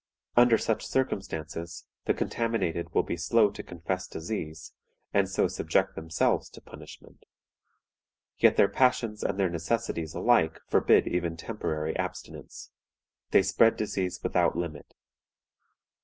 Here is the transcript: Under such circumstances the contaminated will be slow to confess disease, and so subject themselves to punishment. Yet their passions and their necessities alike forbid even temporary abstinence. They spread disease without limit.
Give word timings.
Under 0.35 0.57
such 0.57 0.83
circumstances 0.87 1.85
the 2.05 2.15
contaminated 2.15 2.91
will 2.91 3.03
be 3.03 3.15
slow 3.17 3.51
to 3.51 3.61
confess 3.61 4.07
disease, 4.07 4.73
and 5.13 5.29
so 5.29 5.47
subject 5.47 5.93
themselves 5.93 6.49
to 6.49 6.59
punishment. 6.59 7.23
Yet 8.39 8.57
their 8.57 8.67
passions 8.67 9.21
and 9.21 9.37
their 9.39 9.47
necessities 9.51 10.15
alike 10.15 10.59
forbid 10.67 11.07
even 11.07 11.37
temporary 11.37 11.95
abstinence. 11.97 12.71
They 13.29 13.43
spread 13.43 13.77
disease 13.77 14.19
without 14.23 14.55
limit. 14.55 14.95